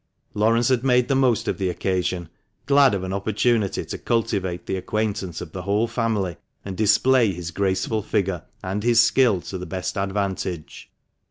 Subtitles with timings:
[0.33, 2.27] Laurence had made the most of the occasion,
[2.65, 7.51] glad of an opportunity to cultivate the acquaintance of the whole family, and display his
[7.51, 10.89] graceful figure, and his skill to the best advantage.